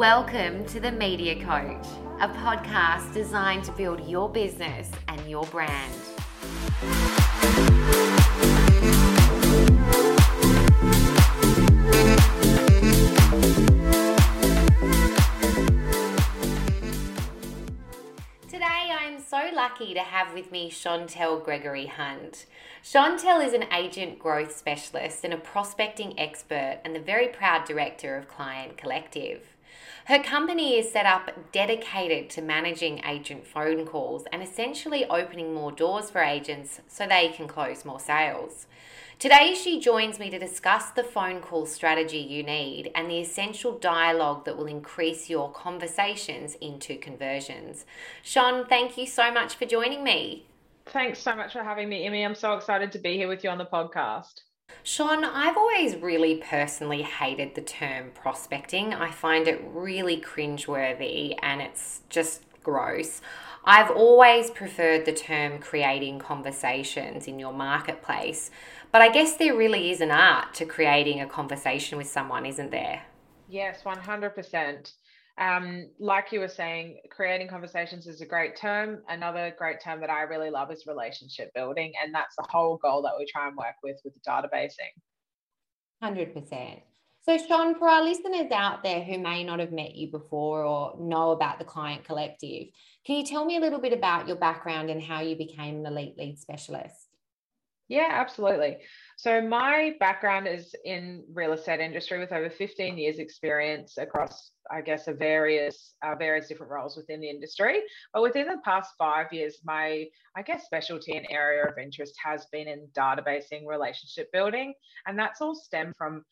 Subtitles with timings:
[0.00, 1.86] Welcome to the Media Coach,
[2.20, 5.92] a podcast designed to build your business and your brand.
[18.48, 22.46] Today, I'm so lucky to have with me Shontelle Gregory Hunt.
[22.82, 28.16] Shontelle is an agent growth specialist and a prospecting expert, and the very proud director
[28.16, 29.42] of Client Collective.
[30.06, 35.70] Her company is set up dedicated to managing agent phone calls and essentially opening more
[35.70, 38.66] doors for agents so they can close more sales.
[39.18, 43.78] Today, she joins me to discuss the phone call strategy you need and the essential
[43.78, 47.84] dialogue that will increase your conversations into conversions.
[48.22, 50.46] Sean, thank you so much for joining me.
[50.86, 52.24] Thanks so much for having me, Emmy.
[52.24, 54.40] I'm so excited to be here with you on the podcast.
[54.82, 58.94] Sean, I've always really personally hated the term prospecting.
[58.94, 63.20] I find it really cringeworthy and it's just gross.
[63.64, 68.50] I've always preferred the term creating conversations in your marketplace,
[68.90, 72.70] but I guess there really is an art to creating a conversation with someone, isn't
[72.70, 73.02] there?
[73.48, 74.92] Yes, 100%.
[75.40, 78.98] Um, like you were saying, creating conversations is a great term.
[79.08, 81.92] Another great term that I really love is relationship building.
[82.02, 84.92] And that's the whole goal that we try and work with with the databasing.
[86.04, 86.82] 100%.
[87.22, 90.96] So, Sean, for our listeners out there who may not have met you before or
[90.98, 92.68] know about the Client Collective,
[93.06, 95.86] can you tell me a little bit about your background and how you became an
[95.86, 97.08] elite lead specialist?
[97.88, 98.78] Yeah, absolutely.
[99.22, 104.80] So my background is in real estate industry with over 15 years experience across, I
[104.80, 107.82] guess, a various uh, various different roles within the industry.
[108.14, 112.46] But within the past five years, my I guess specialty and area of interest has
[112.50, 114.72] been in databasing, relationship building,
[115.06, 116.24] and that's all stemmed from,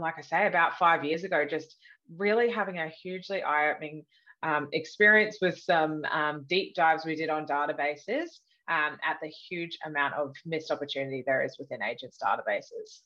[0.00, 1.76] like I say, about five years ago, just
[2.16, 4.06] really having a hugely eye-opening
[4.42, 8.28] um, experience with some um, deep dives we did on databases
[8.68, 13.02] um, at the huge amount of missed opportunity there is within agents' databases.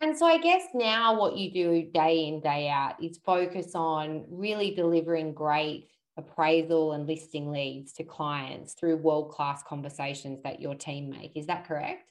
[0.00, 4.24] And so I guess now what you do day in, day out is focus on
[4.28, 10.74] really delivering great appraisal and listing leads to clients through world class conversations that your
[10.74, 11.36] team make.
[11.36, 12.10] Is that correct?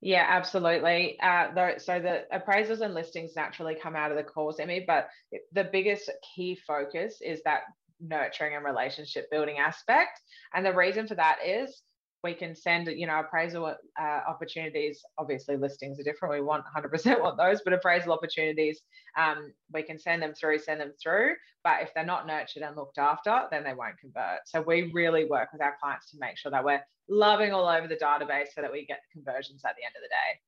[0.00, 1.16] Yeah, absolutely.
[1.20, 5.08] Uh, so the appraisals and listings naturally come out of the calls, Emmy, but
[5.52, 7.62] the biggest key focus is that
[8.02, 10.20] nurturing and relationship building aspect.
[10.54, 11.82] And the reason for that is
[12.22, 15.00] we can send, you know, appraisal uh, opportunities.
[15.18, 16.34] Obviously, listings are different.
[16.34, 18.80] We want 100% want those, but appraisal opportunities,
[19.18, 21.34] um, we can send them through, send them through.
[21.64, 24.40] But if they're not nurtured and looked after, then they won't convert.
[24.46, 27.88] So we really work with our clients to make sure that we're loving all over
[27.88, 30.40] the database so that we get conversions at the end of the day.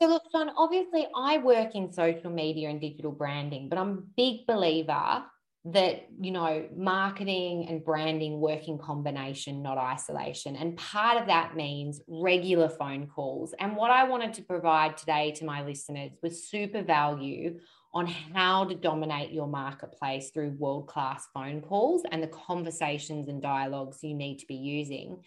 [0.00, 4.02] So look, Sean, obviously I work in social media and digital branding, but I'm a
[4.16, 5.22] big believer
[5.64, 10.56] that you know marketing and branding work in combination not isolation.
[10.56, 13.54] And part of that means regular phone calls.
[13.60, 17.60] And what i wanted to provide today to my listeners was super value
[17.94, 23.42] on how to dominate your marketplace through world class phone calls and the conversations and
[23.42, 25.22] dialogues you need to be using.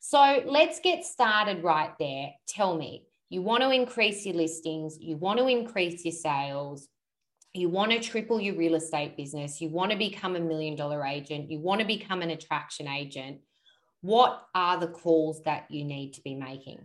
[0.00, 2.30] So let's get started right there.
[2.48, 6.88] Tell me you want to increase your listings you want to increase your sales
[7.56, 11.04] you want to triple your real estate business, you want to become a million dollar
[11.04, 13.38] agent, you want to become an attraction agent,
[14.00, 16.80] what are the calls that you need to be making?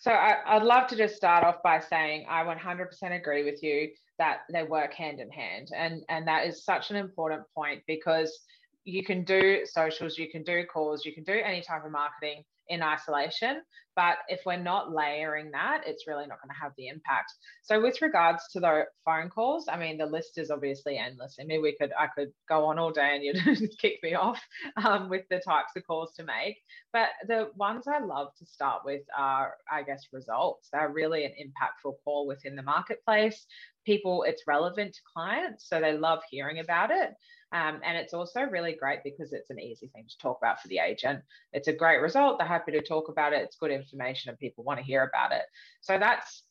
[0.00, 3.90] So I, would love to just start off by saying I 100% agree with you
[4.18, 8.40] that they work hand in hand, and and that is such an important point because
[8.84, 12.42] you can do socials, you can do calls, you can do any type of marketing
[12.68, 13.62] in isolation.
[13.98, 17.32] But if we're not layering that, it's really not going to have the impact.
[17.64, 21.36] So with regards to the phone calls, I mean, the list is obviously endless.
[21.40, 24.40] I mean, we could, I could go on all day and you'd kick me off
[24.76, 26.58] um, with the types of calls to make.
[26.92, 30.68] But the ones I love to start with are, I guess, results.
[30.72, 33.46] They're really an impactful call within the marketplace.
[33.84, 37.14] People, it's relevant to clients, so they love hearing about it.
[37.52, 40.68] Um, and it's also really great because it's an easy thing to talk about for
[40.68, 41.20] the agent.
[41.52, 42.38] It's a great result.
[42.38, 43.42] They're happy to talk about it.
[43.42, 45.44] It's good information and people want to hear about it.
[45.80, 46.42] So that's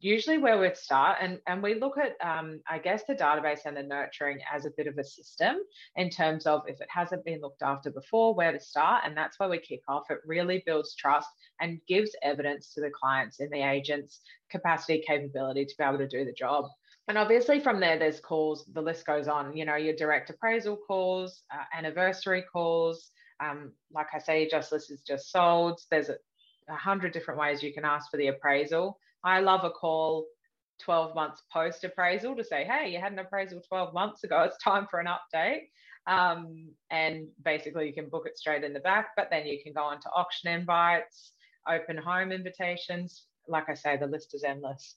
[0.00, 1.18] usually where we'd start.
[1.20, 4.70] And, and we look at, um, I guess, the database and the nurturing as a
[4.76, 5.56] bit of a system
[5.96, 9.04] in terms of if it hasn't been looked after before, where to start.
[9.06, 10.10] And that's where we kick off.
[10.10, 11.28] It really builds trust
[11.60, 14.20] and gives evidence to the clients in the agent's
[14.50, 16.66] capacity, capability to be able to do the job
[17.08, 20.76] and obviously from there there's calls the list goes on you know your direct appraisal
[20.76, 23.10] calls uh, anniversary calls
[23.40, 26.16] um, like i say just list is just sold there's a,
[26.68, 30.26] a hundred different ways you can ask for the appraisal i love a call
[30.82, 34.62] 12 months post appraisal to say, hey, you had an appraisal 12 months ago, it's
[34.62, 35.68] time for an update.
[36.06, 39.72] Um, and basically, you can book it straight in the back, but then you can
[39.72, 41.32] go on to auction invites,
[41.68, 43.26] open home invitations.
[43.48, 44.96] Like I say, the list is endless.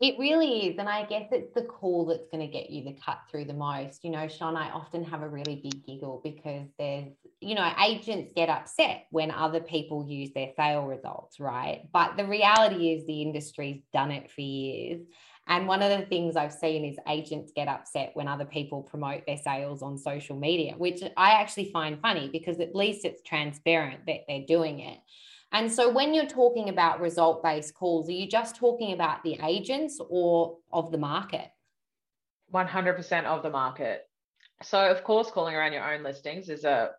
[0.00, 0.78] It really is.
[0.78, 3.52] And I guess it's the call that's going to get you the cut through the
[3.52, 4.02] most.
[4.02, 7.12] You know, Sean, I often have a really big giggle because there's,
[7.42, 11.82] you know, agents get upset when other people use their sale results, right?
[11.92, 15.02] But the reality is the industry's done it for years.
[15.46, 19.26] And one of the things I've seen is agents get upset when other people promote
[19.26, 24.06] their sales on social media, which I actually find funny because at least it's transparent
[24.06, 24.98] that they're doing it.
[25.52, 29.38] And so when you're talking about result based calls, are you just talking about the
[29.42, 31.50] agents or of the market?
[32.52, 34.08] 100% of the market.
[34.62, 36.90] So, of course, calling around your own listings is a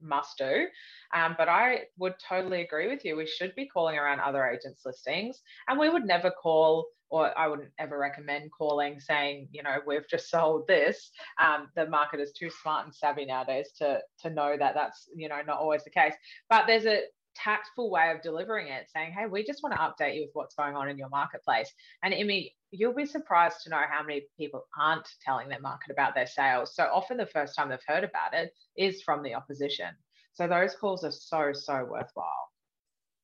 [0.00, 0.66] must do.
[1.14, 3.16] Um, but I would totally agree with you.
[3.16, 7.48] We should be calling around other agents' listings, and we would never call, or I
[7.48, 11.10] wouldn't ever recommend calling saying, you know, we've just sold this.
[11.40, 15.28] Um, the market is too smart and savvy nowadays to to know that that's you
[15.28, 16.14] know not always the case.
[16.48, 17.02] But there's a
[17.34, 20.54] tactful way of delivering it, saying, hey, we just want to update you with what's
[20.54, 21.70] going on in your marketplace.
[22.02, 26.14] And Emmy, you'll be surprised to know how many people aren't telling their market about
[26.14, 26.74] their sales.
[26.74, 29.88] So often the first time they've heard about it is from the opposition.
[30.34, 32.51] So those calls are so, so worthwhile.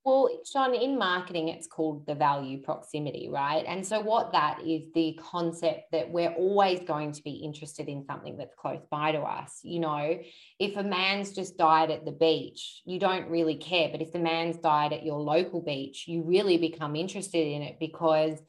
[0.08, 3.62] Well, Sean, in marketing, it's called the value proximity, right?
[3.69, 8.06] And so, what that is the concept that we're always going to be interested in
[8.06, 9.60] something that's close by to us.
[9.62, 10.19] You know,
[10.58, 13.90] if a man's just died at the beach, you don't really care.
[13.93, 17.76] But if the man's died at your local beach, you really become interested in it
[17.78, 18.40] because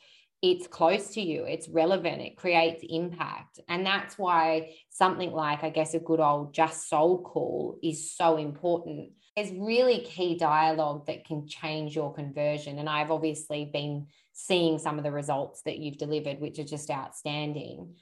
[0.41, 3.59] it's close to you, it's relevant, it creates impact.
[3.67, 8.37] And that's why something like, I guess, a good old just sold call is so
[8.37, 12.79] important there's really key dialogue that can change your conversion.
[12.79, 16.89] And I've obviously been seeing some of the results that you've delivered, which are just
[16.89, 17.95] outstanding.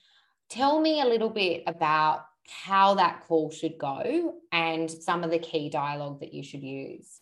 [0.50, 5.40] Tell me a little bit about how that call should go and some of the
[5.40, 7.20] key dialogue that you should use.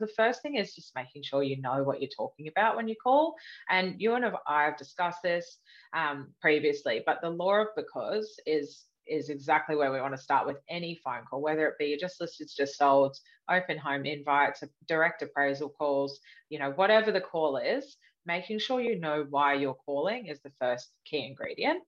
[0.00, 2.96] The first thing is just making sure you know what you're talking about when you
[3.00, 3.36] call.
[3.70, 5.58] And you and I have discussed this
[5.92, 10.46] um, previously, but the law of because is is exactly where we want to start
[10.46, 13.16] with any phone call, whether it be just listed, just sold,
[13.50, 17.96] open home invites, direct appraisal calls, you know, whatever the call is,
[18.26, 21.82] making sure you know why you're calling is the first key ingredient.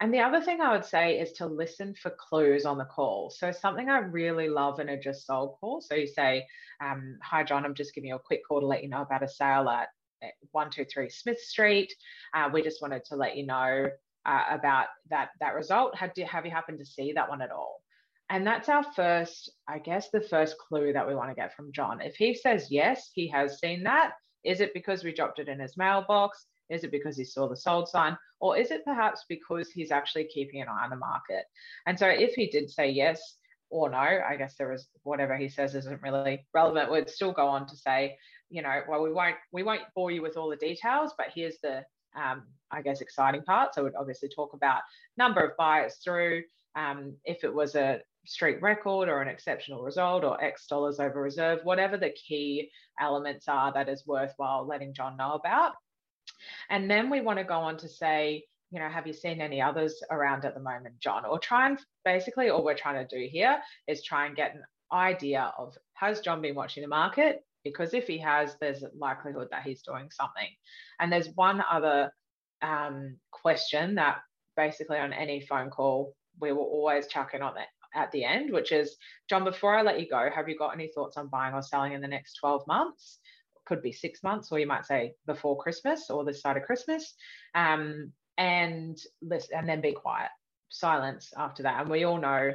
[0.00, 3.28] And the other thing I would say is to listen for clues on the call.
[3.28, 5.82] So, something I really love in a just sold call.
[5.82, 6.46] So, you say,
[6.82, 9.22] um, Hi, John, I'm just giving you a quick call to let you know about
[9.22, 9.88] a sale at
[10.52, 11.92] 123 Smith Street.
[12.34, 13.90] Uh, we just wanted to let you know
[14.26, 15.96] uh, about that that result.
[15.96, 17.82] Have, you, have you happened to see that one at all?
[18.28, 21.72] And that's our first, I guess, the first clue that we want to get from
[21.72, 22.00] John.
[22.00, 24.12] If he says yes, he has seen that.
[24.44, 26.46] Is it because we dropped it in his mailbox?
[26.70, 28.16] Is it because he saw the sold sign?
[28.38, 31.44] Or is it perhaps because he's actually keeping an eye on the market?
[31.86, 33.36] And so if he did say yes
[33.68, 36.90] or no, I guess there is whatever he says isn't really relevant.
[36.90, 38.16] We'd still go on to say,
[38.48, 41.58] you know, well, we won't we won't bore you with all the details, but here's
[41.62, 41.84] the
[42.16, 43.74] um, I guess, exciting part.
[43.74, 44.82] So we'd obviously talk about
[45.16, 46.42] number of buyers through,
[46.76, 51.20] um, if it was a street record or an exceptional result or X dollars over
[51.20, 52.70] reserve, whatever the key
[53.00, 55.72] elements are that is worthwhile letting John know about.
[56.68, 59.60] And then we want to go on to say, you know, have you seen any
[59.60, 61.24] others around at the moment, John?
[61.24, 64.62] Or try and basically, all we're trying to do here is try and get an
[64.92, 67.44] idea of has John been watching the market?
[67.64, 70.48] Because if he has, there's a likelihood that he's doing something.
[70.98, 72.12] And there's one other
[72.62, 74.18] um, question that
[74.56, 78.52] basically on any phone call we will always chuck in on it at the end,
[78.52, 78.96] which is
[79.28, 81.92] John, before I let you go, have you got any thoughts on buying or selling
[81.92, 83.18] in the next 12 months?
[83.66, 87.14] Could be six months, or you might say before Christmas or this side of Christmas.
[87.54, 90.30] Um, and listen, and then be quiet,
[90.70, 91.80] silence after that.
[91.80, 92.52] And we all know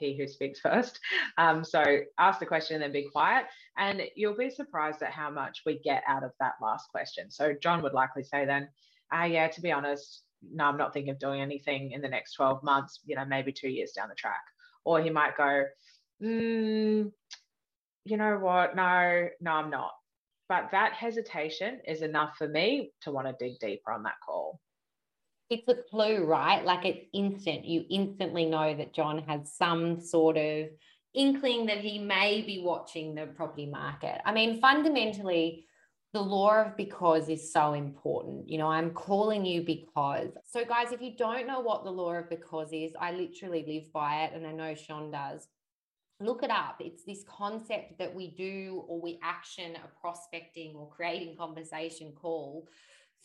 [0.00, 0.98] he who speaks first.
[1.38, 1.82] Um, so
[2.18, 3.46] ask the question and then be quiet.
[3.78, 7.30] And you'll be surprised at how much we get out of that last question.
[7.30, 8.68] So John would likely say then,
[9.12, 12.32] ah, yeah, to be honest, no, I'm not thinking of doing anything in the next
[12.32, 14.42] 12 months, you know, maybe two years down the track.
[14.84, 15.64] Or he might go,
[16.22, 17.12] mm,
[18.04, 18.74] you know what?
[18.74, 19.92] No, no, I'm not.
[20.48, 24.58] But that hesitation is enough for me to want to dig deeper on that call
[25.50, 26.64] it's a clue, right?
[26.64, 27.64] Like it's instant.
[27.64, 30.68] You instantly know that John has some sort of
[31.12, 34.20] inkling that he may be watching the property market.
[34.24, 35.66] I mean, fundamentally,
[36.12, 38.48] the law of because is so important.
[38.48, 40.30] You know, I'm calling you because.
[40.44, 43.92] So, guys, if you don't know what the law of because is, I literally live
[43.92, 45.46] by it, and I know Sean does.
[46.20, 46.76] Look it up.
[46.80, 52.68] It's this concept that we do or we action a prospecting or creating conversation call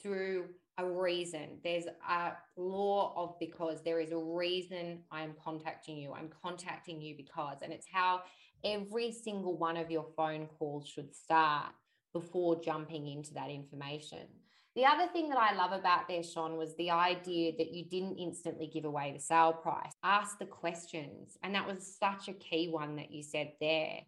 [0.02, 0.46] through
[0.78, 1.60] a reason.
[1.64, 6.14] There's a law of because there is a reason I'm contacting you.
[6.14, 8.22] I'm contacting you because, and it's how
[8.64, 11.68] every single one of your phone calls should start
[12.14, 14.28] before jumping into that information.
[14.76, 18.18] The other thing that I love about there, Sean, was the idea that you didn't
[18.18, 19.94] instantly give away the sale price.
[20.04, 21.38] Ask the questions.
[21.44, 24.02] And that was such a key one that you said there.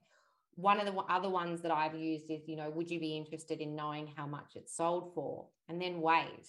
[0.57, 3.61] One of the other ones that I've used is, you know, would you be interested
[3.61, 5.45] in knowing how much it's sold for?
[5.69, 6.47] And then wait.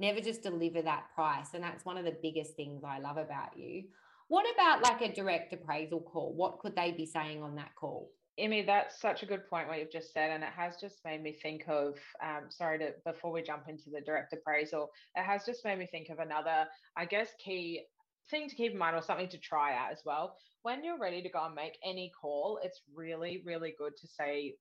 [0.00, 1.54] Never just deliver that price.
[1.54, 3.84] And that's one of the biggest things I love about you.
[4.26, 6.34] What about like a direct appraisal call?
[6.34, 8.10] What could they be saying on that call?
[8.36, 11.22] Emmy, that's such a good point what you've just said, and it has just made
[11.22, 11.94] me think of.
[12.22, 15.86] Um, sorry to before we jump into the direct appraisal, it has just made me
[15.86, 17.84] think of another, I guess, key
[18.30, 20.36] thing to keep in mind or something to try out as well.
[20.62, 24.54] When you're ready to go and make any call, it's really, really good to say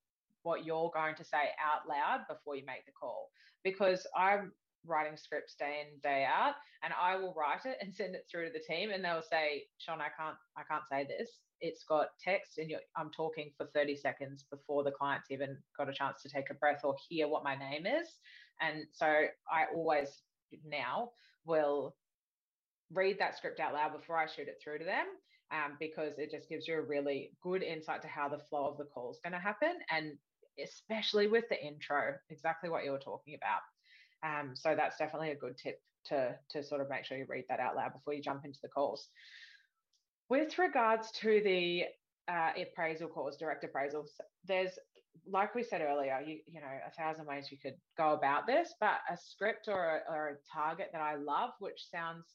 [0.43, 3.29] what you're going to say out loud before you make the call,
[3.63, 4.51] because I'm
[4.87, 6.53] writing scripts day in day out
[6.83, 9.63] and i will write it and send it through to the team and they'll say
[9.79, 13.95] sean i can't i can't say this it's got text and I'm talking for 30
[13.95, 17.43] seconds before the client's even got a chance to take a breath or hear what
[17.43, 18.07] my name is.
[18.61, 20.09] And so I always
[20.65, 21.11] now
[21.45, 21.95] will
[22.93, 25.05] read that script out loud before I shoot it through to them
[25.51, 28.77] um, because it just gives you a really good insight to how the flow of
[28.77, 29.73] the call is going to happen.
[29.91, 30.13] And
[30.63, 33.61] especially with the intro, exactly what you were talking about.
[34.23, 37.45] Um, so that's definitely a good tip to, to sort of make sure you read
[37.49, 39.07] that out loud before you jump into the calls.
[40.29, 41.83] With regards to the
[42.27, 44.07] uh, appraisal calls, direct appraisals,
[44.47, 44.71] there's
[45.29, 48.73] like we said earlier, you you know a thousand ways you could go about this,
[48.79, 52.25] but a script or a, or a target that I love, which sounds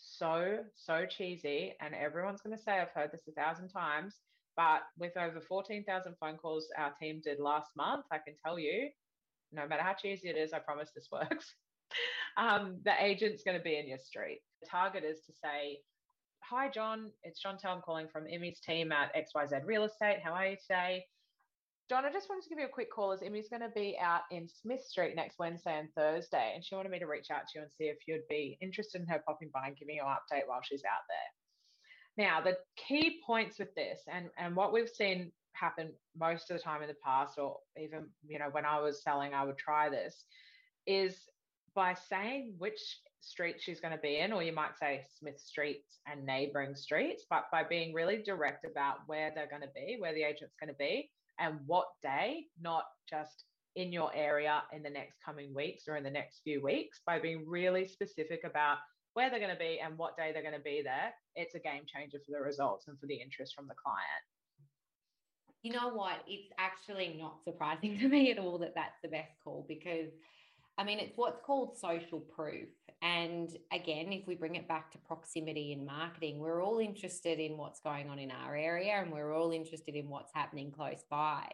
[0.00, 4.16] so so cheesy, and everyone's going to say I've heard this a thousand times,
[4.56, 8.58] but with over fourteen thousand phone calls our team did last month, I can tell
[8.58, 8.88] you,
[9.52, 11.54] no matter how cheesy it is, I promise this works.
[12.36, 14.40] um, the agent's going to be in your street.
[14.62, 15.78] The target is to say,
[16.42, 17.10] Hi, John.
[17.22, 17.76] It's Shontelle.
[17.76, 20.18] I'm calling from Emmy's team at XYZ Real Estate.
[20.22, 21.04] How are you today?
[21.90, 23.98] John, I just wanted to give you a quick call as Emmy's going to be
[24.00, 27.48] out in Smith Street next Wednesday and Thursday, and she wanted me to reach out
[27.48, 30.02] to you and see if you'd be interested in her popping by and giving you
[30.02, 32.28] an update while she's out there.
[32.28, 36.62] Now, the key points with this, and, and what we've seen happen most of the
[36.62, 39.88] time in the past, or even you know when I was selling, I would try
[39.88, 40.26] this,
[40.86, 41.16] is
[41.74, 45.82] by saying which street she's going to be in, or you might say Smith Street
[46.06, 50.14] and neighboring streets, but by being really direct about where they're going to be, where
[50.14, 53.44] the agent's going to be, and what day, not just
[53.76, 57.18] in your area in the next coming weeks or in the next few weeks, by
[57.18, 58.78] being really specific about
[59.14, 61.58] where they're going to be and what day they're going to be there, it's a
[61.58, 64.24] game changer for the results and for the interest from the client.
[65.62, 66.18] You know what?
[66.26, 70.10] It's actually not surprising to me at all that that's the best call because
[70.78, 72.68] I mean, it's what's called social proof.
[73.02, 77.56] And again, if we bring it back to proximity in marketing, we're all interested in
[77.56, 81.50] what's going on in our area and we're all interested in what's happening close by.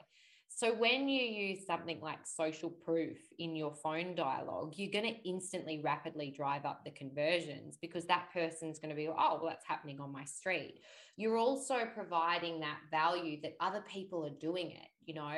[0.48, 5.28] So when you use something like social proof in your phone dialogue, you're going to
[5.28, 9.66] instantly rapidly drive up the conversions because that person's going to be, oh, well, that's
[9.66, 10.80] happening on my street.
[11.16, 14.88] You're also providing that value that other people are doing it.
[15.04, 15.34] You know,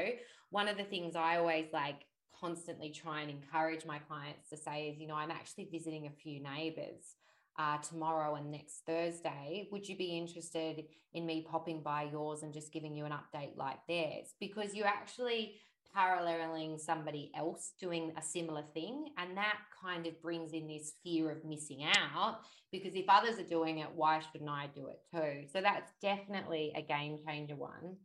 [0.50, 2.02] one of the things I always like
[2.40, 6.10] constantly try and encourage my clients to say is, you know, I'm actually visiting a
[6.10, 7.16] few neighbors
[7.58, 9.68] uh, tomorrow and next Thursday.
[9.72, 13.56] Would you be interested in me popping by yours and just giving you an update
[13.56, 14.34] like theirs?
[14.38, 15.56] Because you're actually
[15.94, 19.08] paralleling somebody else doing a similar thing.
[19.16, 22.40] And that kind of brings in this fear of missing out
[22.70, 25.48] because if others are doing it, why shouldn't I do it too?
[25.52, 27.96] So that's definitely a game changer one.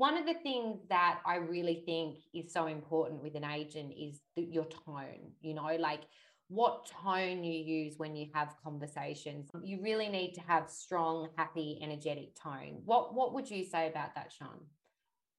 [0.00, 4.22] One of the things that I really think is so important with an agent is
[4.34, 6.04] the, your tone, you know, like
[6.48, 9.50] what tone you use when you have conversations.
[9.62, 12.80] You really need to have strong, happy, energetic tone.
[12.86, 14.60] What what would you say about that, Sean?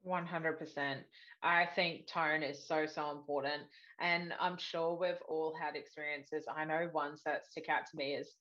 [0.06, 0.98] 100%.
[1.42, 3.64] I think tone is so, so important.
[4.00, 6.46] And I'm sure we've all had experiences.
[6.56, 8.36] I know ones that stick out to me is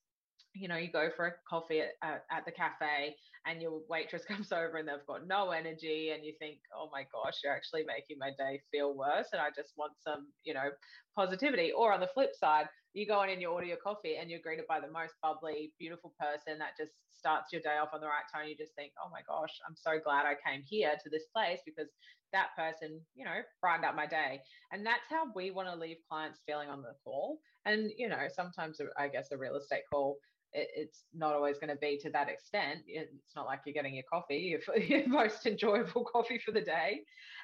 [0.54, 3.14] you know, you go for a coffee at, at, at, the cafe
[3.46, 7.04] and your waitress comes over and they've got no energy and you think, oh my
[7.12, 9.28] gosh, you're actually making my day feel worse.
[9.32, 10.70] And I just want some, you know,
[11.16, 11.72] positivity.
[11.72, 14.40] Or on the flip side, you go in and you order your coffee and you're
[14.42, 18.06] greeted by the most bubbly, beautiful person that just starts your day off on the
[18.06, 18.48] right tone.
[18.48, 21.60] You just think, oh my gosh, I'm so glad I came here to this place
[21.64, 21.88] because
[22.32, 24.40] that person, you know, brightened up my day.
[24.72, 27.38] And that's how we want to leave clients feeling on the call.
[27.66, 30.16] And, you know, sometimes I guess a real estate call
[30.52, 32.80] it, it's not always going to be to that extent.
[32.86, 37.00] It's not like you're getting your coffee, your, your most enjoyable coffee for the day.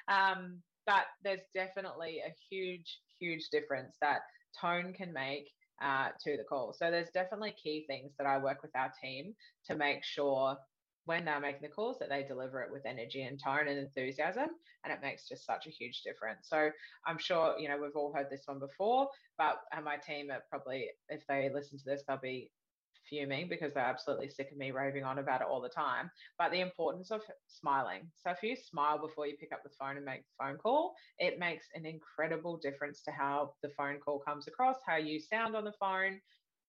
[0.07, 4.19] Um, but there's definitely a huge, huge difference that
[4.59, 5.49] tone can make
[5.81, 6.73] uh, to the call.
[6.73, 9.35] So there's definitely key things that I work with our team
[9.67, 10.57] to make sure
[11.07, 14.49] when they're making the calls that they deliver it with energy and tone and enthusiasm
[14.83, 16.69] and it makes just such a huge difference so
[17.07, 20.87] i'm sure you know we've all heard this one before but my team are probably
[21.07, 22.51] if they listen to this they'll be
[23.09, 26.09] fuming because they're absolutely sick of me raving on about it all the time.
[26.37, 28.09] But the importance of smiling.
[28.15, 30.95] So if you smile before you pick up the phone and make the phone call,
[31.19, 35.55] it makes an incredible difference to how the phone call comes across, how you sound
[35.55, 36.19] on the phone.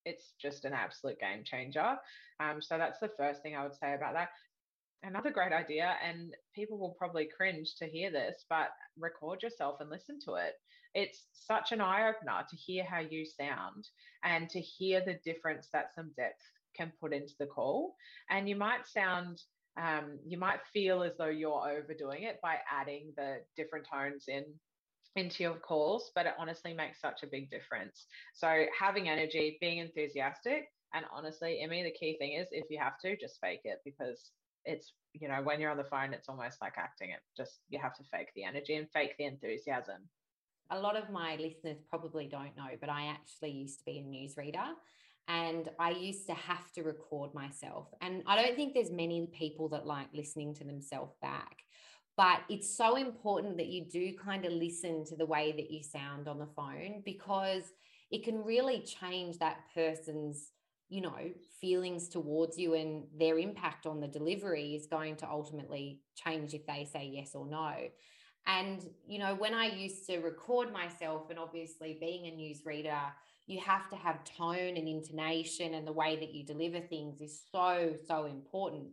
[0.04, 1.96] It's just an absolute game changer.
[2.40, 4.30] Um, so that's the first thing I would say about that.
[5.02, 9.90] Another great idea, and people will probably cringe to hear this, but record yourself and
[9.90, 10.54] listen to it
[10.94, 13.88] it's such an eye opener to hear how you sound
[14.24, 16.42] and to hear the difference that some depth
[16.76, 17.94] can put into the call.
[18.30, 19.42] And you might sound,
[19.80, 24.44] um, you might feel as though you're overdoing it by adding the different tones in
[25.16, 28.06] into your calls, but it honestly makes such a big difference.
[28.34, 32.98] So having energy, being enthusiastic, and honestly, Emmy, the key thing is if you have
[33.04, 34.30] to, just fake it because
[34.68, 37.10] it's you know when you're on the phone, it's almost like acting.
[37.10, 40.08] It just you have to fake the energy and fake the enthusiasm
[40.70, 44.02] a lot of my listeners probably don't know, but I actually used to be a
[44.02, 44.72] newsreader
[45.26, 47.88] and I used to have to record myself.
[48.00, 51.56] And I don't think there's many people that like listening to themselves back.
[52.16, 55.82] But it's so important that you do kind of listen to the way that you
[55.82, 57.62] sound on the phone because
[58.10, 60.50] it can really change that person's
[60.88, 61.30] you know
[61.60, 66.66] feelings towards you and their impact on the delivery is going to ultimately change if
[66.66, 67.74] they say yes or no
[68.48, 72.98] and, you know, when I used to record myself, and obviously being a newsreader,
[73.46, 77.42] you have to have tone and intonation, and the way that you deliver things is
[77.52, 78.88] so, so important.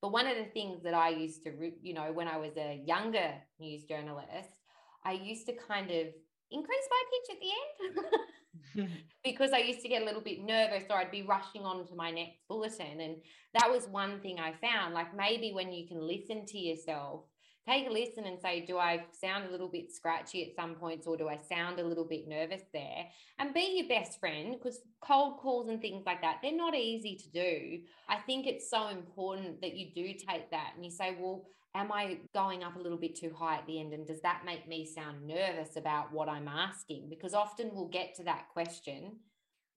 [0.00, 2.82] But one of the things that I used to, you know, when I was a
[2.86, 4.60] younger news journalist,
[5.04, 6.06] I used to kind of
[6.52, 8.06] increase my pitch at the end
[9.24, 11.94] because I used to get a little bit nervous or I'd be rushing on to
[11.94, 13.00] my next bulletin.
[13.00, 13.16] And
[13.58, 17.24] that was one thing I found like maybe when you can listen to yourself
[17.70, 21.06] take a listen and say, do I sound a little bit scratchy at some points
[21.06, 23.06] or do I sound a little bit nervous there?
[23.38, 27.16] And be your best friend because cold calls and things like that, they're not easy
[27.16, 27.80] to do.
[28.08, 31.92] I think it's so important that you do take that and you say, well, am
[31.92, 33.92] I going up a little bit too high at the end?
[33.92, 37.08] And does that make me sound nervous about what I'm asking?
[37.08, 39.16] Because often we'll get to that question.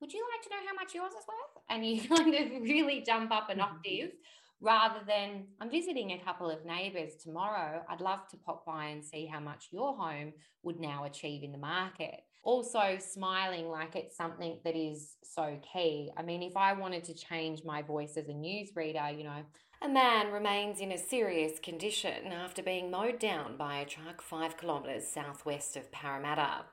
[0.01, 1.63] Would you like to know how much yours is worth?
[1.69, 3.75] And you kind of really jump up an mm-hmm.
[3.75, 4.12] octave
[4.60, 7.84] rather than I'm visiting a couple of neighbours tomorrow.
[7.89, 11.51] I'd love to pop by and see how much your home would now achieve in
[11.51, 12.21] the market.
[12.43, 16.12] Also, smiling like it's something that is so key.
[16.17, 19.43] I mean, if I wanted to change my voice as a newsreader, you know,
[19.83, 24.55] a man remains in a serious condition after being mowed down by a truck five
[24.55, 26.63] kilometres southwest of Parramatta.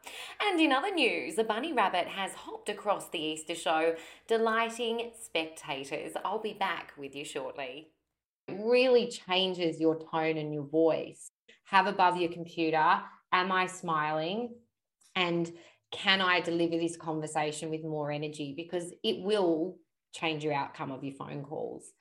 [0.40, 3.96] And in other news, a bunny rabbit has hopped across the Easter show,
[4.28, 6.12] delighting spectators.
[6.24, 7.88] I'll be back with you shortly.
[8.46, 11.32] It really changes your tone and your voice.
[11.64, 13.00] Have above your computer,
[13.32, 14.54] am I smiling?
[15.16, 15.52] And
[15.90, 18.54] can I deliver this conversation with more energy?
[18.56, 19.78] Because it will
[20.12, 21.92] change your outcome of your phone calls.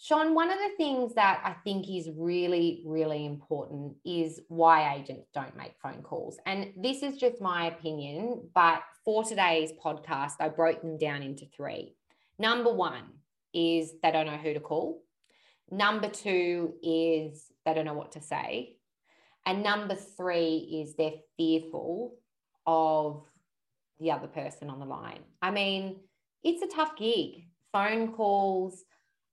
[0.00, 5.28] Sean, one of the things that I think is really, really important is why agents
[5.34, 6.38] don't make phone calls.
[6.46, 11.46] And this is just my opinion, but for today's podcast, I broke them down into
[11.46, 11.96] three.
[12.38, 13.02] Number one
[13.52, 15.02] is they don't know who to call.
[15.68, 18.76] Number two is they don't know what to say.
[19.46, 22.14] And number three is they're fearful
[22.68, 23.24] of
[23.98, 25.24] the other person on the line.
[25.42, 25.96] I mean,
[26.44, 27.48] it's a tough gig.
[27.72, 28.84] Phone calls,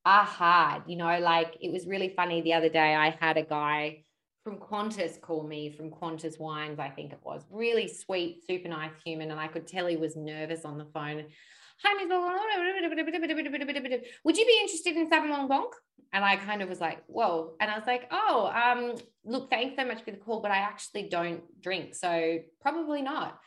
[0.06, 0.84] are hard.
[0.88, 2.96] You know, like it was really funny the other day.
[2.96, 4.04] I had a guy
[4.44, 7.42] from Qantas call me from Qantas Wines, I think it was.
[7.50, 9.32] Really sweet, super nice human.
[9.32, 11.26] And I could tell he was nervous on the phone.
[11.84, 12.10] Hi, Miss
[14.24, 15.74] Would you be interested in Sauvignon Blanc?
[16.14, 17.56] And I kind of was like, whoa.
[17.60, 20.58] And I was like, oh, um, look, thanks so much for the call, but I
[20.58, 21.96] actually don't drink.
[21.96, 23.40] So probably not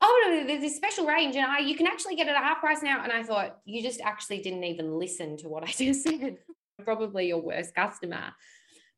[0.00, 2.82] oh there's this special range and I you can actually get it at half price
[2.82, 3.02] now.
[3.02, 6.38] And I thought, you just actually didn't even listen to what I just said.
[6.84, 8.32] Probably your worst customer.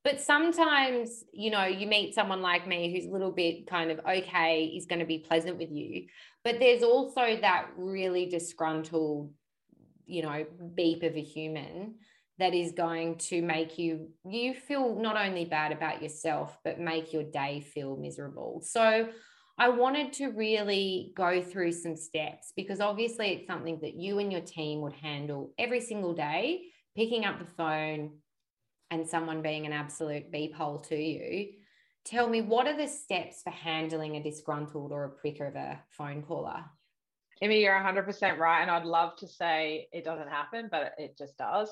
[0.05, 4.01] But sometimes, you know, you meet someone like me who's a little bit kind of
[4.01, 6.07] okay, is going to be pleasant with you.
[6.45, 9.33] But there's also that really disgruntled,
[10.07, 11.95] you know, beep of a human
[12.39, 17.13] that is going to make you you feel not only bad about yourself but make
[17.13, 18.61] your day feel miserable.
[18.65, 19.09] So
[19.59, 24.33] I wanted to really go through some steps because obviously it's something that you and
[24.33, 26.63] your team would handle every single day,
[26.97, 28.19] picking up the phone
[28.91, 31.49] and someone being an absolute beep hole to you.
[32.05, 35.81] Tell me, what are the steps for handling a disgruntled or a prick of a
[35.91, 36.65] phone caller?
[37.41, 38.63] Emmy, you're 100% right.
[38.63, 41.69] And I'd love to say it doesn't happen, but it just does.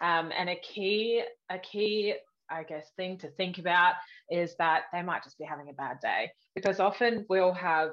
[0.00, 2.14] Um, and a key, a key,
[2.52, 3.94] I guess, thing to think about
[4.30, 7.90] is that they might just be having a bad day because often we'll have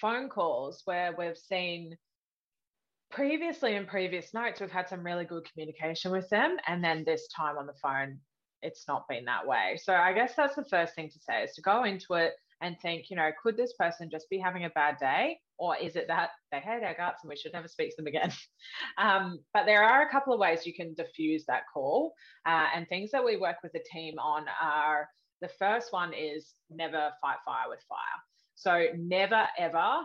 [0.00, 1.96] phone calls where we've seen
[3.10, 6.56] previously in previous notes, we've had some really good communication with them.
[6.66, 8.18] And then this time on the phone,
[8.62, 9.78] it's not been that way.
[9.82, 12.76] So I guess that's the first thing to say is to go into it and
[12.80, 15.38] think, you know, could this person just be having a bad day?
[15.58, 18.06] Or is it that they hate our guts and we should never speak to them
[18.06, 18.32] again?
[18.98, 22.12] um, but there are a couple of ways you can diffuse that call.
[22.44, 25.08] Uh, and things that we work with the team on are
[25.40, 27.98] the first one is never fight fire with fire.
[28.54, 30.02] So never ever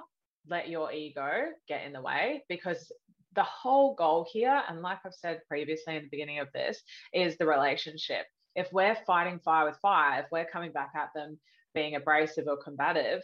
[0.48, 2.92] let your ego get in the way because
[3.34, 6.82] the whole goal here, and like I've said previously in the beginning of this,
[7.14, 8.26] is the relationship.
[8.56, 11.40] If we're fighting fire with fire, if we're coming back at them
[11.74, 13.22] being abrasive or combative,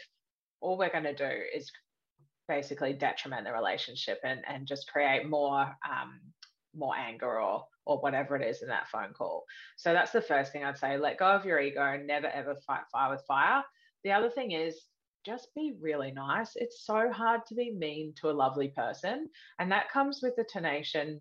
[0.61, 1.69] all we're going to do is
[2.47, 6.19] basically detriment the relationship and, and just create more um,
[6.75, 9.45] more anger or or whatever it is in that phone call.
[9.77, 10.97] So that's the first thing I'd say.
[10.97, 13.63] Let go of your ego and never ever fight fire with fire.
[14.03, 14.81] The other thing is
[15.25, 16.55] just be really nice.
[16.55, 19.29] It's so hard to be mean to a lovely person.
[19.59, 21.19] And that comes with the tonation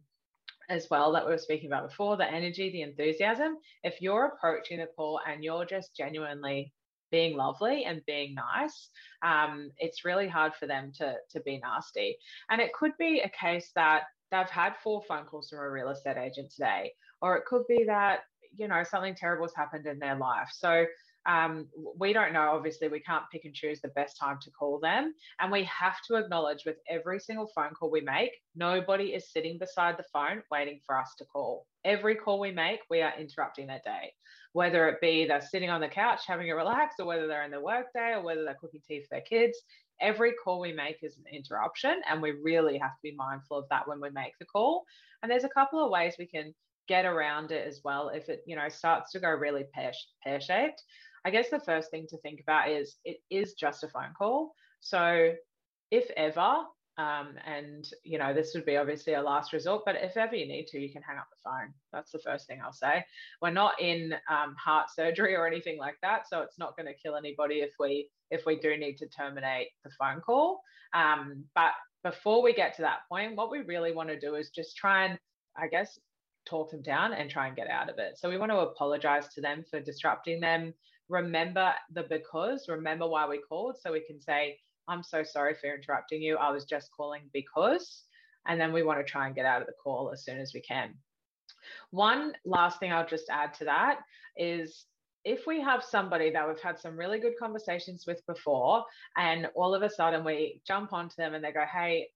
[0.69, 3.57] as well that we were speaking about before the energy, the enthusiasm.
[3.83, 6.73] If you're approaching the call and you're just genuinely
[7.11, 8.91] being lovely and being nice,
[9.23, 12.17] um, it's really hard for them to, to be nasty.
[12.51, 15.91] And it could be a case that they've had four phone calls from a real
[15.91, 16.93] estate agent today,
[17.23, 18.21] or it could be that,
[18.57, 20.49] you know, something terrible has happened in their life.
[20.53, 20.87] So
[21.27, 21.67] um,
[21.99, 25.13] we don't know, obviously, we can't pick and choose the best time to call them.
[25.41, 29.59] And we have to acknowledge with every single phone call we make, nobody is sitting
[29.59, 31.67] beside the phone waiting for us to call.
[31.85, 34.13] Every call we make, we are interrupting their day,
[34.53, 37.51] whether it be they're sitting on the couch having a relax, or whether they're in
[37.51, 39.59] their work day, or whether they're cooking tea for their kids.
[40.01, 43.69] Every call we make is an interruption, and we really have to be mindful of
[43.71, 44.85] that when we make the call.
[45.23, 46.55] And there's a couple of ways we can
[46.87, 49.93] get around it as well if it you know starts to go really pear
[50.41, 50.83] shaped
[51.27, 54.55] I guess the first thing to think about is it is just a phone call.
[54.79, 55.33] So
[55.91, 56.59] if ever,
[56.99, 60.47] um, and you know this would be obviously a last resort, but if ever you
[60.47, 61.75] need to, you can hang up the phone.
[61.93, 63.05] That's the first thing I'll say.
[63.43, 66.95] We're not in um, heart surgery or anything like that, so it's not going to
[66.95, 70.61] kill anybody if we if we do need to terminate the phone call.
[70.95, 71.73] Um, but
[72.05, 75.07] before we get to that point, what we really want to do is just try
[75.07, 75.19] and
[75.57, 75.99] I guess
[76.47, 78.17] talk them down and try and get out of it.
[78.17, 80.73] So we want to apologize to them for disrupting them
[81.09, 83.77] remember the because, remember why we called.
[83.81, 86.37] So we can say, I'm so sorry for interrupting you.
[86.37, 88.05] I was just calling because.
[88.47, 90.53] And then we want to try and get out of the call as soon as
[90.55, 90.95] we can.
[91.91, 93.99] One last thing I'll just add to that
[94.37, 94.87] is
[95.25, 98.85] if we have somebody that we've had some really good conversations with before,
[99.17, 102.09] and all of a sudden we jump onto them and they go, Hey,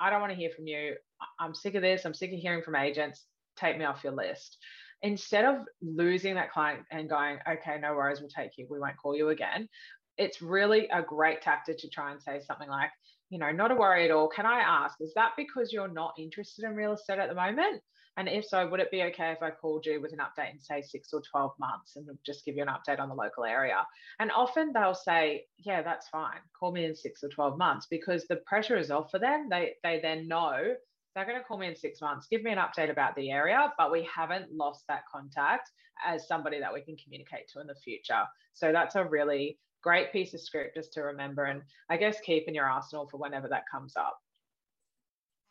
[0.00, 0.94] I don't want to hear from you.
[1.38, 2.04] I'm sick of this.
[2.04, 3.26] I'm sick of hearing from agents.
[3.56, 4.58] Take me off your list
[5.02, 8.96] instead of losing that client and going, okay, no worries, we'll take you, we won't
[8.96, 9.68] call you again,
[10.16, 12.90] it's really a great tactic to try and say something like,
[13.30, 14.28] you know, not a worry at all.
[14.28, 17.82] Can I ask, is that because you're not interested in real estate at the moment?
[18.16, 20.60] And if so, would it be okay if I called you with an update in
[20.60, 23.86] say six or 12 months and just give you an update on the local area?
[24.18, 26.40] And often they'll say, yeah, that's fine.
[26.58, 29.46] Call me in six or 12 months because the pressure is off for them.
[29.48, 30.74] They, they then know
[31.14, 33.72] they're going to call me in six months, give me an update about the area,
[33.78, 35.70] but we haven't lost that contact
[36.04, 38.22] as somebody that we can communicate to in the future.
[38.52, 42.48] So that's a really great piece of script just to remember and I guess keep
[42.48, 44.18] in your arsenal for whenever that comes up.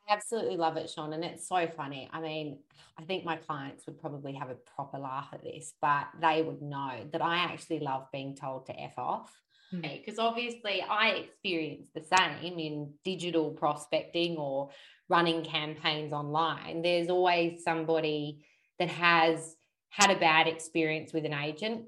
[0.08, 1.14] I absolutely love it, Sean.
[1.14, 2.10] And it's so funny.
[2.14, 2.60] I mean,
[2.98, 6.62] I think my clients would probably have a proper laugh at this, but they would
[6.62, 9.42] know that I actually love being told to F off.
[9.72, 10.24] Because mm.
[10.24, 14.70] obviously, I experience the same in digital prospecting or
[15.10, 18.46] running campaigns online, there's always somebody
[18.80, 19.56] that has
[19.90, 21.86] had a bad experience with an agent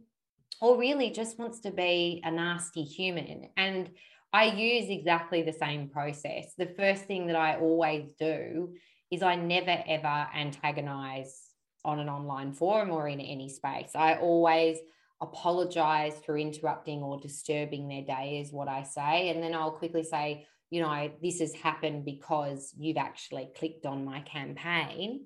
[0.61, 3.49] or really just wants to be a nasty human.
[3.55, 3.89] And
[4.33, 6.53] I use exactly the same process.
[6.57, 8.75] The first thing that I always do
[9.11, 11.49] is I never ever antagonize
[11.85, 13.91] on an online forum or in any space.
[13.95, 14.77] I always
[15.21, 19.29] apologize for interrupting or disturbing their day, is what I say.
[19.29, 24.05] And then I'll quickly say, you know, this has happened because you've actually clicked on
[24.05, 25.25] my campaign.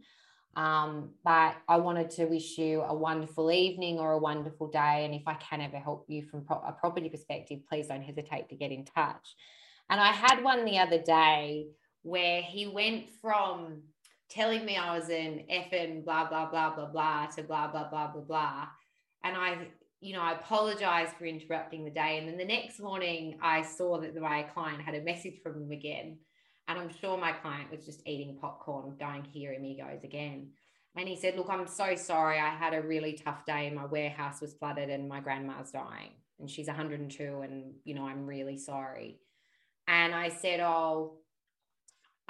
[0.55, 5.03] Um, but I wanted to wish you a wonderful evening or a wonderful day.
[5.05, 8.49] And if I can ever help you from pro- a property perspective, please don't hesitate
[8.49, 9.35] to get in touch.
[9.89, 11.67] And I had one the other day
[12.03, 13.81] where he went from
[14.29, 18.11] telling me I was an effing blah, blah, blah, blah, blah to blah, blah, blah,
[18.11, 18.67] blah, blah.
[19.23, 19.67] And I
[20.03, 22.17] you know, I apologized for interrupting the day.
[22.17, 25.71] And then the next morning, I saw that my client had a message from him
[25.71, 26.17] again.
[26.67, 30.49] And I'm sure my client was just eating popcorn, going, here he goes again.
[30.95, 32.37] And he said, Look, I'm so sorry.
[32.37, 33.71] I had a really tough day.
[33.71, 36.11] My warehouse was flooded and my grandma's dying.
[36.39, 37.41] And she's 102.
[37.41, 39.19] And, you know, I'm really sorry.
[39.87, 41.19] And I said, Oh,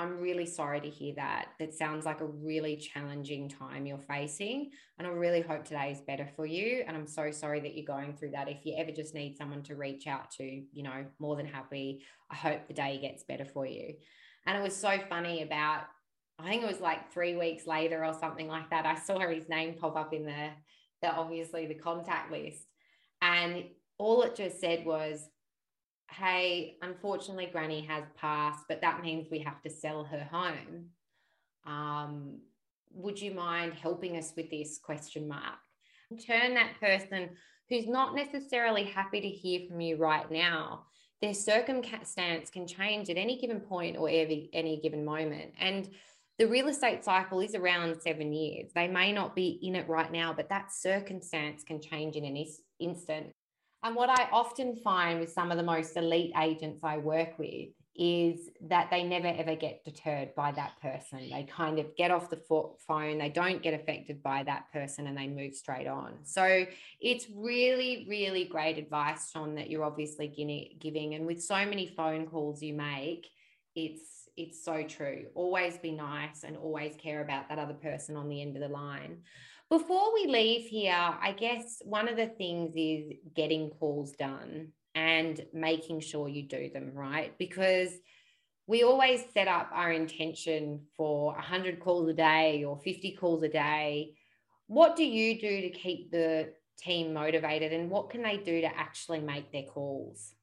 [0.04, 1.48] I'm really sorry to hear that.
[1.60, 4.72] That sounds like a really challenging time you're facing.
[5.00, 6.84] And I really hope today is better for you.
[6.86, 8.50] And I'm so sorry that you're going through that.
[8.50, 12.04] If you ever just need someone to reach out to, you know, more than happy.
[12.30, 13.96] I hope the day gets better for you.
[14.46, 15.84] And it was so funny about,
[16.38, 18.86] I think it was like three weeks later or something like that.
[18.86, 20.50] I saw his name pop up in the,
[21.02, 22.66] the obviously the contact list.
[23.22, 23.64] And
[23.98, 25.30] all it just said was,
[26.14, 30.90] hey, unfortunately, Granny has passed, but that means we have to sell her home.
[31.66, 32.40] Um,
[32.94, 35.60] would you mind helping us with this question mark?
[36.26, 37.32] Turn that person
[37.70, 40.86] who's not necessarily happy to hear from you right now.
[41.22, 45.54] Their circumstance can change at any given point or every, any given moment.
[45.58, 45.90] And
[46.38, 48.72] the real estate cycle is around seven years.
[48.74, 52.46] They may not be in it right now, but that circumstance can change in an
[52.80, 53.32] instant.
[53.84, 57.70] And what I often find with some of the most elite agents I work with
[57.96, 61.30] is that they never ever get deterred by that person.
[61.30, 62.42] They kind of get off the
[62.88, 66.20] phone, they don't get affected by that person, and they move straight on.
[66.24, 66.66] So
[67.00, 70.28] it's really, really great advice, Sean, that you're obviously
[70.80, 71.14] giving.
[71.14, 73.28] And with so many phone calls you make,
[73.76, 75.26] it's it's so true.
[75.36, 78.68] Always be nice and always care about that other person on the end of the
[78.68, 79.20] line.
[79.74, 85.44] Before we leave here, I guess one of the things is getting calls done and
[85.52, 87.90] making sure you do them right because
[88.68, 93.50] we always set up our intention for 100 calls a day or 50 calls a
[93.50, 94.14] day.
[94.68, 98.78] What do you do to keep the team motivated and what can they do to
[98.78, 100.36] actually make their calls?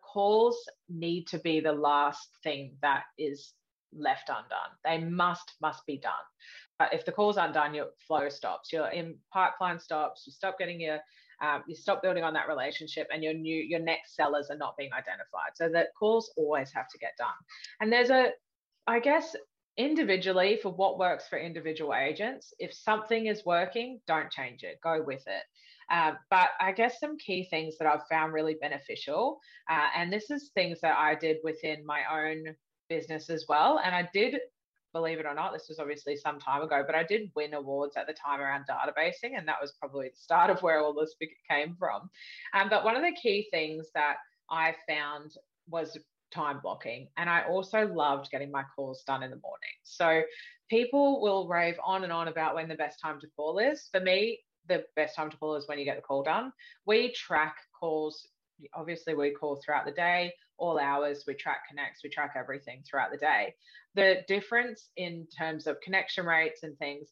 [0.00, 0.56] Calls
[0.88, 3.52] need to be the last thing that is
[3.92, 4.76] left undone.
[4.84, 6.90] They must must be done.
[6.92, 10.98] If the calls aren't your flow stops, your in pipeline stops, you stop getting your
[11.40, 14.76] um, you stop building on that relationship and your new your next sellers are not
[14.76, 15.52] being identified.
[15.54, 17.28] So that calls always have to get done.
[17.80, 18.30] And there's a
[18.86, 19.36] i guess
[19.76, 24.78] individually for what works for individual agents if something is working don't change it.
[24.82, 25.42] Go with it.
[25.90, 29.38] Uh, but i guess some key things that i've found really beneficial
[29.70, 32.54] uh, and this is things that i did within my own
[32.88, 34.38] business as well and i did
[34.92, 37.96] believe it or not, this was obviously some time ago, but I did win awards
[37.96, 41.14] at the time around databasing, and that was probably the start of where all this
[41.48, 42.10] came from.
[42.54, 44.16] Um, but one of the key things that
[44.50, 45.32] I found
[45.68, 45.96] was
[46.32, 49.76] time blocking, and I also loved getting my calls done in the morning.
[49.82, 50.22] So
[50.70, 53.88] people will rave on and on about when the best time to call is.
[53.92, 56.52] For me, the best time to call is when you get the call done.
[56.86, 58.26] We track calls
[58.74, 63.10] obviously we call throughout the day all hours we track connects we track everything throughout
[63.10, 63.54] the day.
[63.94, 67.08] The difference in terms of connection rates and things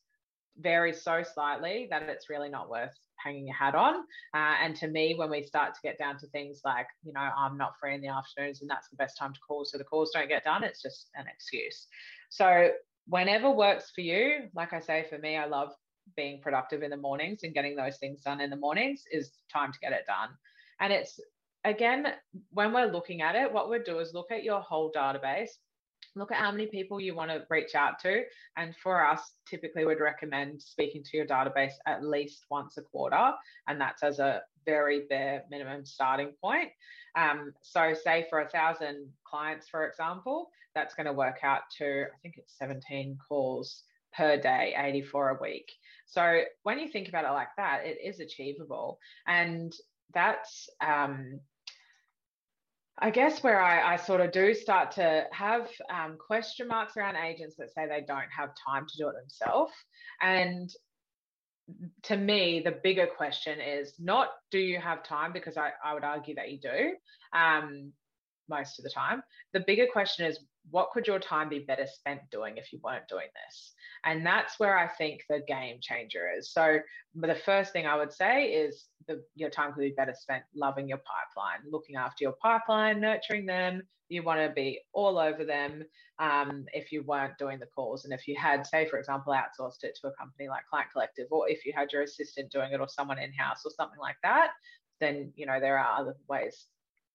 [0.59, 3.97] varies so slightly that it's really not worth hanging your hat on.
[4.35, 7.21] Uh, and to me when we start to get down to things like you know
[7.21, 9.85] i'm not free in the afternoons and that's the best time to call so the
[9.85, 11.87] calls don't get done it's just an excuse.
[12.29, 12.71] So
[13.09, 15.71] whenever works for you like i say for me i love
[16.15, 19.73] being productive in the mornings and getting those things done in the mornings is time
[19.73, 20.29] to get it done.
[20.79, 21.19] And it's
[21.67, 22.07] again,
[22.51, 25.51] when we're looking at it, what we'd do is look at your whole database,
[26.15, 28.23] look at how many people you want to reach out to.
[28.57, 33.33] And for us, typically we'd recommend speaking to your database at least once a quarter.
[33.69, 36.71] And that's as a very bare minimum starting point.
[37.17, 42.05] Um, so, say for a thousand clients, for example, that's going to work out to,
[42.05, 43.83] I think it's 17 calls
[44.15, 45.73] per day, 84 a week.
[46.07, 48.99] So, when you think about it like that, it is achievable.
[49.27, 49.75] And
[50.13, 51.41] that's um,
[52.99, 57.17] I guess where I, I, sort of do start to have um, question marks around
[57.17, 59.73] agents that say they don't have time to do it themselves.
[60.23, 60.71] And
[62.05, 66.05] to me, the bigger question is not do you have time, because I, I would
[66.05, 66.95] argue that you do
[67.39, 67.93] um,
[68.49, 69.23] most of the time.
[69.53, 70.39] The bigger question is
[70.71, 73.73] what could your time be better spent doing if you weren't doing this?
[74.05, 76.53] And that's where I think the game changer is.
[76.53, 76.79] So
[77.15, 80.89] the first thing I would say is the, your time could be better spent loving
[80.89, 83.83] your pipeline, looking after your pipeline, nurturing them.
[84.09, 85.83] You want to be all over them
[86.21, 88.05] um, if you weren't doing the calls.
[88.05, 91.27] And if you had, say, for example, outsourced it to a company like Client Collective,
[91.31, 94.17] or if you had your assistant doing it or someone in house or something like
[94.23, 94.51] that,
[95.01, 96.67] then you know there are other ways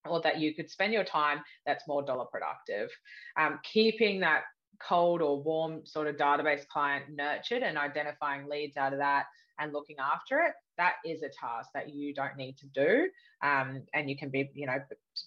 [0.06, 2.90] or that you could spend your time that's more dollar productive.
[3.38, 4.44] Um, keeping that
[4.88, 9.26] cold or warm sort of database client nurtured and identifying leads out of that
[9.60, 13.08] and looking after it, that is a task that you don't need to do.
[13.44, 14.78] Um, and you can be, you know,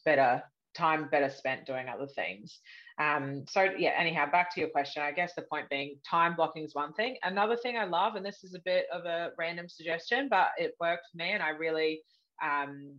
[0.04, 0.42] better
[0.74, 2.58] time better spent doing other things.
[2.98, 5.02] Um, so yeah, anyhow, back to your question.
[5.02, 7.16] I guess the point being time blocking is one thing.
[7.22, 10.74] Another thing I love, and this is a bit of a random suggestion, but it
[10.80, 12.02] worked for me, and I really
[12.42, 12.96] um,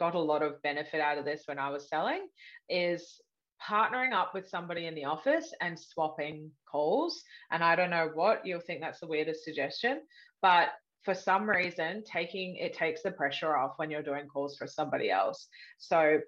[0.00, 2.26] got a lot of benefit out of this when I was selling,
[2.68, 3.20] is
[3.62, 7.22] partnering up with somebody in the office and swapping calls.
[7.52, 10.00] And I don't know what you'll think that's the weirdest suggestion,
[10.42, 10.70] but
[11.04, 15.10] for some reason, taking it takes the pressure off when you're doing calls for somebody
[15.10, 15.46] else.
[15.78, 16.18] So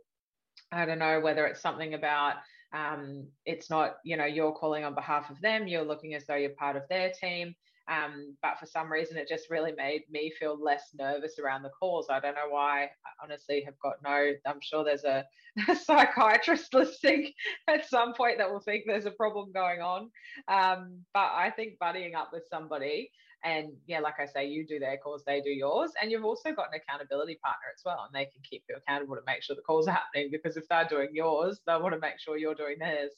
[0.70, 2.34] I don't know whether it's something about
[2.74, 6.36] um, it's not, you know, you're calling on behalf of them, you're looking as though
[6.36, 7.54] you're part of their team.
[7.92, 11.70] Um, but for some reason, it just really made me feel less nervous around the
[11.70, 12.06] calls.
[12.10, 12.84] I don't know why.
[12.84, 15.24] I honestly have got no, I'm sure there's a,
[15.68, 17.32] a psychiatrist listening
[17.68, 20.10] at some point that will think there's a problem going on.
[20.48, 23.10] Um, but I think buddying up with somebody
[23.44, 25.90] and yeah, like I say, you do their calls, they do yours.
[26.00, 28.06] And you've also got an accountability partner as well.
[28.06, 30.68] And they can keep you accountable to make sure the calls are happening because if
[30.68, 33.12] they're doing yours, they want to make sure you're doing theirs.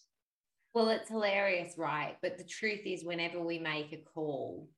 [0.75, 2.17] Well, it's hilarious, right?
[2.21, 4.69] But the truth is, whenever we make a call,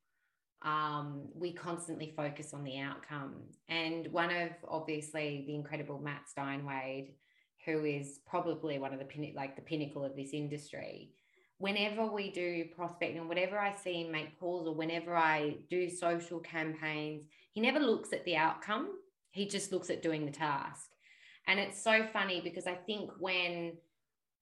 [0.60, 3.36] um, we constantly focus on the outcome.
[3.70, 7.14] And one of obviously the incredible Matt Steinwade,
[7.64, 11.12] who is probably one of the pin- like the pinnacle of this industry,
[11.56, 16.40] whenever we do prospecting, whatever I see him make calls or whenever I do social
[16.40, 18.90] campaigns, he never looks at the outcome.
[19.30, 20.90] He just looks at doing the task.
[21.46, 23.78] And it's so funny because I think when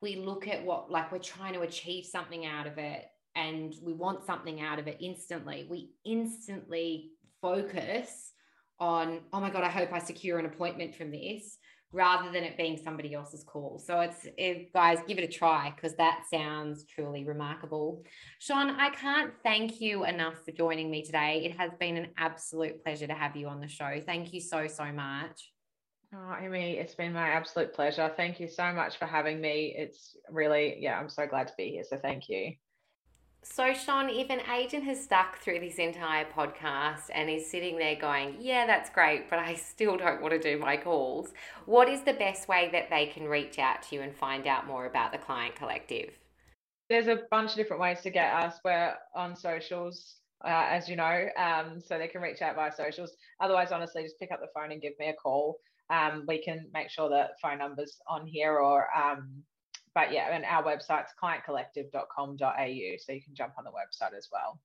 [0.04, 3.94] we look at what, like, we're trying to achieve something out of it and we
[3.94, 8.32] want something out of it instantly, we instantly focus
[8.78, 11.56] on, oh my God, I hope I secure an appointment from this
[11.90, 13.80] rather than it being somebody else's call.
[13.84, 18.04] So it's it, guys, give it a try because that sounds truly remarkable.
[18.40, 21.44] Sean, I can't thank you enough for joining me today.
[21.44, 24.00] It has been an absolute pleasure to have you on the show.
[24.04, 25.53] Thank you so so much.
[26.16, 28.12] Oh, Emmy, it's been my absolute pleasure.
[28.16, 29.74] Thank you so much for having me.
[29.76, 31.82] It's really, yeah, I'm so glad to be here.
[31.82, 32.52] So thank you.
[33.42, 37.96] So, Sean, if an agent has stuck through this entire podcast and is sitting there
[37.96, 41.32] going, Yeah, that's great, but I still don't want to do my calls,
[41.66, 44.66] what is the best way that they can reach out to you and find out
[44.66, 46.18] more about the Client Collective?
[46.88, 48.60] There's a bunch of different ways to get us.
[48.64, 53.16] We're on socials, uh, as you know, um, so they can reach out via socials.
[53.40, 55.58] Otherwise, honestly, just pick up the phone and give me a call.
[55.90, 59.42] Um, we can make sure that phone numbers on here or um,
[59.94, 62.36] but yeah, and our website's clientcollective.com.au.
[62.36, 64.58] So you can jump on the website as well.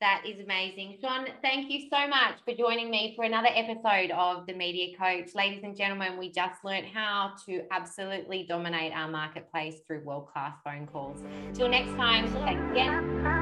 [0.00, 0.98] That is amazing.
[1.00, 5.32] Sean, thank you so much for joining me for another episode of The Media Coach.
[5.36, 10.56] Ladies and gentlemen, we just learned how to absolutely dominate our marketplace through world class
[10.64, 11.22] phone calls.
[11.54, 13.41] Till next time, thanks again.